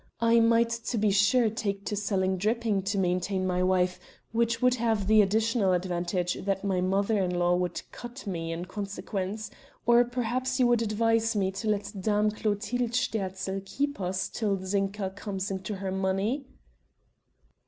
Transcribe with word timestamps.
I 0.19 0.39
might 0.39 0.71
to 0.71 0.97
be 0.97 1.11
sure 1.11 1.47
take 1.51 1.85
to 1.85 1.95
selling 1.95 2.37
dripping 2.37 2.81
to 2.85 2.97
maintain 2.97 3.45
my 3.45 3.61
wife, 3.61 3.99
which 4.31 4.59
would 4.59 4.73
have 4.73 5.05
the 5.05 5.21
additional 5.21 5.73
advantage 5.73 6.33
that 6.43 6.63
my 6.63 6.81
mother 6.81 7.19
in 7.21 7.37
law 7.37 7.55
would 7.55 7.83
cut 7.91 8.25
me 8.25 8.51
in 8.51 8.65
consequence. 8.65 9.51
Or 9.85 10.03
perhaps 10.03 10.59
you 10.59 10.65
would 10.65 10.81
advise 10.81 11.35
me 11.35 11.51
to 11.51 11.69
let 11.69 11.93
Dame 12.01 12.31
Clotilde 12.31 12.95
Sterzl 12.95 13.61
keep 13.63 14.01
us 14.01 14.27
till 14.27 14.57
Zinka 14.57 15.11
comes 15.11 15.51
into 15.51 15.75
her 15.75 15.91
money?" 15.91 16.47